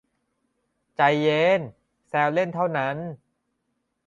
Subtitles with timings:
[0.95, 1.59] ใจเย็น
[2.09, 2.97] แซวเล่นเท่านั้น